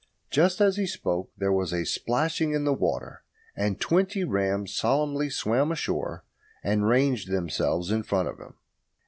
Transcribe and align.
Just 0.31 0.61
as 0.61 0.77
he 0.77 0.87
spoke 0.87 1.29
there 1.37 1.51
was 1.53 1.71
a 1.71 1.85
splashing 1.85 2.53
in 2.53 2.63
the 2.63 2.73
water, 2.73 3.21
and 3.55 3.75
the 3.75 3.79
twenty 3.81 4.23
rams 4.23 4.75
solemnly 4.75 5.29
swam 5.29 5.71
ashore 5.71 6.23
and 6.63 6.87
ranged 6.87 7.29
themselves 7.29 7.91
in 7.91 8.01
front 8.01 8.27
of 8.27 8.39
him. 8.39 8.55